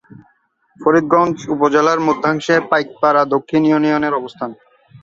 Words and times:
ফরিদগঞ্জ 0.79 1.35
উপজেলার 1.53 1.99
মধ্যাংশে 2.07 2.55
পাইকপাড়া 2.69 3.21
দক্ষিণ 3.33 3.61
ইউনিয়নের 3.65 4.13
অবস্থান। 4.13 4.49